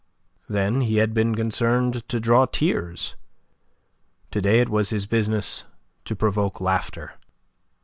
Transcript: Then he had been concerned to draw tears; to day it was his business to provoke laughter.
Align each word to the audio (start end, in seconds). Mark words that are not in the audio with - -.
Then 0.49 0.81
he 0.81 0.97
had 0.97 1.13
been 1.13 1.35
concerned 1.35 2.09
to 2.09 2.19
draw 2.19 2.47
tears; 2.47 3.15
to 4.31 4.41
day 4.41 4.59
it 4.59 4.67
was 4.67 4.89
his 4.89 5.05
business 5.05 5.65
to 6.05 6.15
provoke 6.15 6.59
laughter. 6.59 7.19